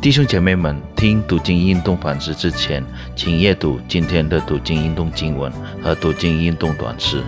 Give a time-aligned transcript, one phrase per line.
[0.00, 2.84] 弟兄姐妹们，听读经运动反思之前，
[3.16, 5.50] 请阅读今天的读经运动经文
[5.82, 7.20] 和读经运动短诗。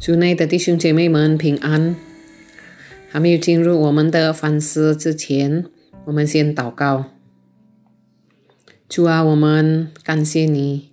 [0.00, 1.94] 主内的弟兄姐妹们平安。
[3.08, 5.64] 还没有进入我们的反思之前，
[6.06, 7.04] 我们先祷告。
[8.88, 10.90] 主啊，我们感谢你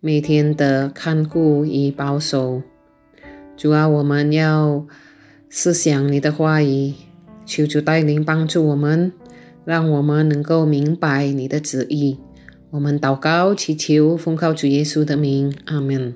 [0.00, 2.62] 每天的看顾与保守。
[3.56, 4.86] 主啊，我们要
[5.48, 6.92] 思想你的话语。
[7.46, 9.12] 求主带领帮助我们，
[9.64, 12.18] 让我们能够明白你的旨意。
[12.70, 16.14] 我们祷告祈求，奉靠主耶稣的名，阿门。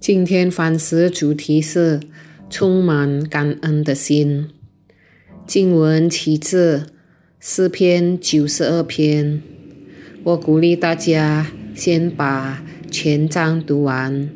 [0.00, 2.00] 今天反思主题是
[2.50, 4.48] 充满感恩的心。
[5.46, 6.88] 经文起自
[7.38, 9.40] 诗篇九十二篇。
[10.24, 14.28] 我鼓励大家先把全章读完，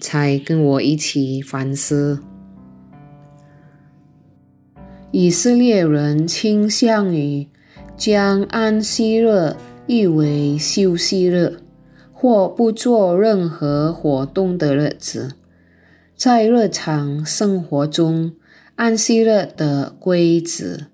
[0.00, 2.20] 才跟我一起反思。
[5.16, 7.46] 以色列人倾向于
[7.96, 9.54] 将安息日
[9.86, 11.60] 誉为休息日，
[12.12, 15.34] 或不做任何活动的日子。
[16.16, 18.32] 在日常生活中，
[18.74, 20.88] 安息日的规则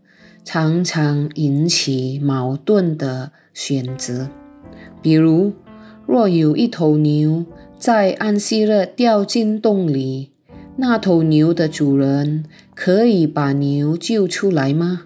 [0.44, 4.28] 常常引起矛盾的选择。
[5.00, 5.54] 比如，
[6.06, 7.46] 若有一头牛
[7.78, 10.32] 在安息日掉进洞里，
[10.80, 15.02] 那头牛的主人可以把牛救出来吗？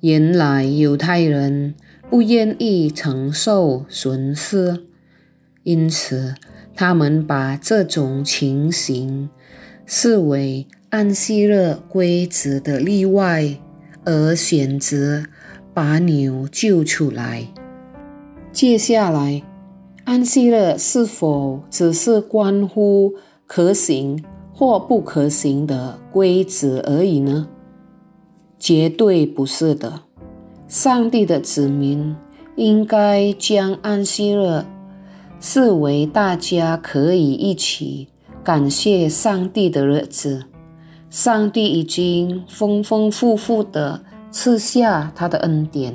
[0.00, 1.76] 原来犹太人
[2.10, 4.82] 不愿意承受损失，
[5.62, 6.34] 因此
[6.74, 9.30] 他们把这种情形
[9.86, 13.60] 视为安息日规则的例外，
[14.04, 15.22] 而选择
[15.72, 17.46] 把牛救出来。
[18.50, 19.44] 接下来，
[20.02, 23.12] 安息日是否只是关乎
[23.46, 24.24] 可行？
[24.58, 27.46] 或不可行的规则而已呢？
[28.58, 30.00] 绝对不是的。
[30.66, 32.16] 上帝的子民
[32.56, 34.64] 应该将安息日
[35.38, 38.08] 视为大家可以一起
[38.42, 40.44] 感谢上帝的日子。
[41.10, 44.00] 上帝已经丰丰富富的
[44.30, 45.94] 赐下他的恩典，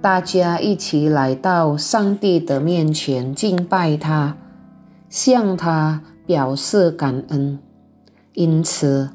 [0.00, 4.36] 大家一起来到上帝的面前敬拜他，
[5.08, 7.58] 向他表示感恩。
[8.34, 9.10] 因此，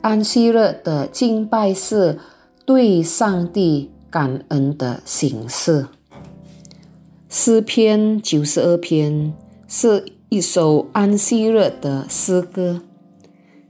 [0.00, 2.18] 安息日的敬拜是
[2.64, 5.86] 对上帝感恩的形式。
[7.28, 9.32] 诗篇九十二篇
[9.68, 12.82] 是一首安息日的诗歌，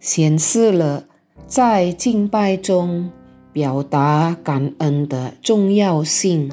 [0.01, 1.05] 显示了
[1.47, 3.11] 在敬拜中
[3.53, 6.51] 表达感恩的重要性。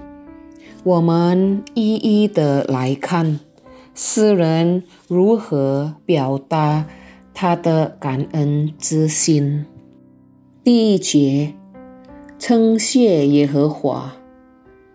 [0.84, 3.40] 我们一一的来看
[3.96, 6.86] 诗人如何表达。
[7.34, 9.66] 他的感恩之心。
[10.64, 11.54] 第一节，
[12.40, 14.14] 称谢耶和华，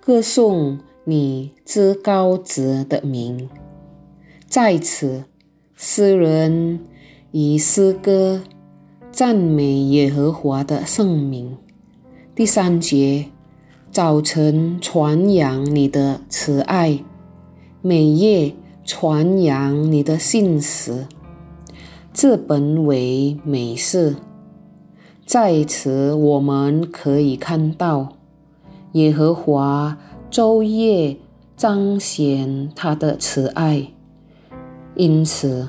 [0.01, 3.49] 歌颂你之高职的名。
[4.47, 5.25] 在此，
[5.75, 6.81] 诗人
[7.33, 8.43] 以诗歌
[9.11, 11.57] 赞美耶和华的圣名。
[12.35, 13.27] 第三节，
[13.91, 17.05] 早晨传扬你的慈爱，
[17.83, 18.55] 每夜
[18.85, 21.07] 传扬你的信实。
[22.21, 24.17] 这本为美事，
[25.25, 28.09] 在此我们可以看到
[28.95, 29.97] 耶和华
[30.29, 31.17] 昼夜
[31.57, 33.93] 彰显他的慈爱，
[34.97, 35.69] 因此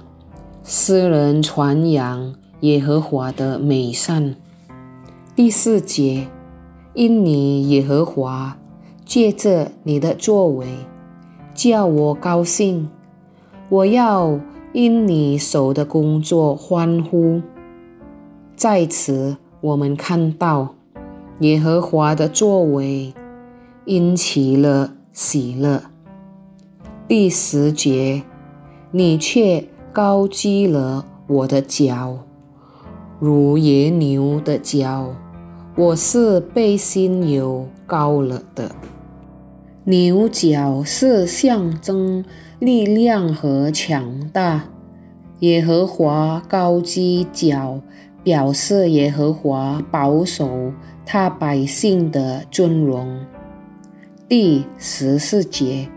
[0.63, 4.35] 诗人传扬耶和华的美善。
[5.35, 6.29] 第四节，
[6.95, 8.57] 因你耶和华
[9.05, 10.65] 借着你的作为
[11.53, 12.89] 叫我高兴，
[13.69, 14.39] 我要。
[14.71, 17.41] 因你手的工作欢呼，
[18.55, 20.75] 在此我们看到
[21.39, 23.11] 耶和华的作为，
[23.85, 25.81] 因其了喜乐。
[27.07, 28.21] 第十节，
[28.91, 32.19] 你却高击了我的脚，
[33.19, 35.15] 如野牛的脚，
[35.75, 38.71] 我是被心有高了的。
[39.89, 42.23] 牛角是象征。
[42.59, 44.65] 力量和强大，
[45.39, 47.79] 耶和华高击脚，
[48.21, 50.73] 表示耶和华保守
[51.05, 53.25] 他百姓的尊荣。
[54.27, 55.89] 第十四节，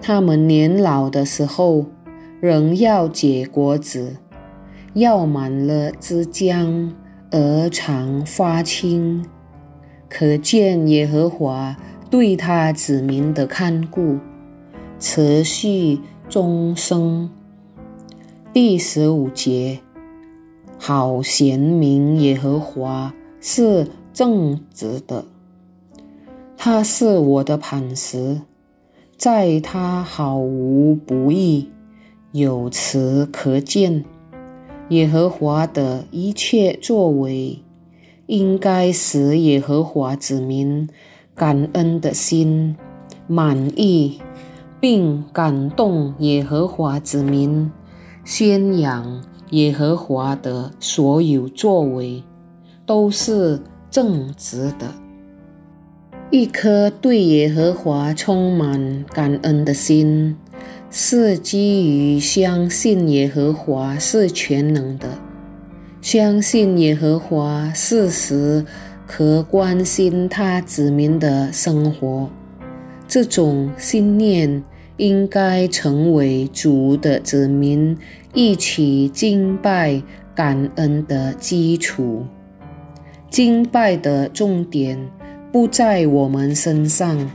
[0.00, 1.84] 他们年老的时候，
[2.40, 4.16] 仍要结果子，
[4.94, 6.92] 要满了枝浆，
[7.32, 9.26] 而常发青，
[10.08, 11.76] 可见耶和华
[12.14, 14.20] 对他子民的看顾。
[15.00, 17.28] 持续终生。
[18.52, 19.80] 第十五节，
[20.78, 25.24] 好贤明耶和华是正直的。
[26.56, 28.42] 他是我的磐石，
[29.16, 31.68] 在他毫无不义，
[32.30, 34.04] 有词可见。
[34.90, 37.58] 耶和华的一切作为，
[38.26, 40.88] 应该使耶和华子民
[41.34, 42.76] 感恩的心
[43.26, 44.20] 满意，
[44.80, 47.70] 并感动耶和华子民
[48.24, 52.22] 宣扬耶和华的所有作为，
[52.86, 53.60] 都是
[53.90, 54.94] 正直的。
[56.30, 60.36] 一颗对耶和华充满感恩的心。
[60.96, 65.08] 是基于相信耶和华是全能的，
[66.00, 68.64] 相信耶和华事时
[69.06, 72.28] 可关心他子民的生活。
[73.06, 74.62] 这种信念
[74.96, 77.96] 应该成为主的子民
[78.32, 80.02] 一起敬拜
[80.34, 82.24] 感恩的基础。
[83.30, 84.98] 敬拜的重点
[85.52, 87.30] 不在我们身上，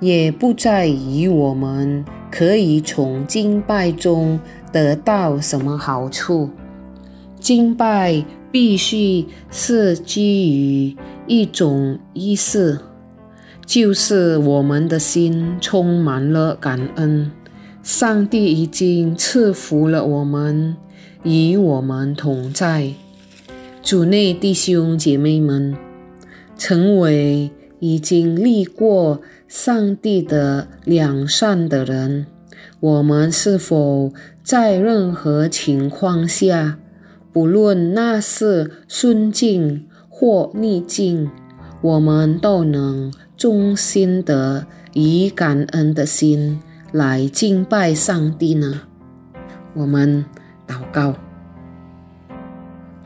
[0.00, 2.04] 也不在于我们。
[2.30, 4.38] 可以从敬拜中
[4.70, 6.48] 得到什么好处？
[7.40, 12.78] 敬拜必须是基于一种意识，
[13.64, 17.30] 就是我们的心充满了感恩，
[17.82, 20.76] 上帝已经赐福了我们，
[21.22, 22.92] 与我们同在。
[23.82, 25.76] 主内弟兄姐妹们，
[26.56, 27.50] 成为。
[27.82, 32.26] 已经历过上帝的良善的人，
[32.78, 34.12] 我们是否
[34.44, 36.78] 在任何情况下，
[37.32, 41.30] 不论那是顺境或逆境，
[41.80, 46.60] 我们都能衷心的以感恩的心
[46.92, 48.82] 来敬拜上帝呢？
[49.74, 50.24] 我们
[50.66, 51.14] 祷告，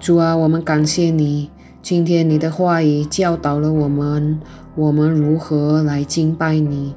[0.00, 1.50] 主啊，我们感谢你。
[1.82, 4.40] 今天你的话语教导了我们，
[4.74, 6.94] 我们如何来敬拜你，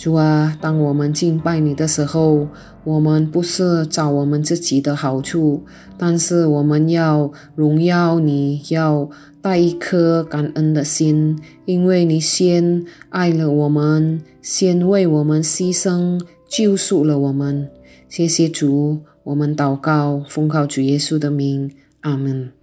[0.00, 0.56] 主啊！
[0.62, 2.48] 当我们敬拜你的时候，
[2.84, 5.62] 我们不是找我们自己的好处，
[5.98, 9.10] 但是我们要荣耀你，要
[9.42, 16.18] 带一颗感恩的心，因为你先爱了我们，先为我们牺牲，
[16.48, 17.68] 救赎了我们。
[18.08, 21.70] 谢谢主，我们祷告，奉靠主耶稣的名，
[22.00, 22.59] 阿门。